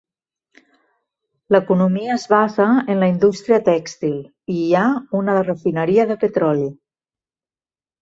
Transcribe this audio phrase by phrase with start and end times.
[1.55, 4.19] L'economia es basa en la indústria tèxtil
[4.57, 4.89] i hi ha
[5.23, 6.71] una refineria de petroli.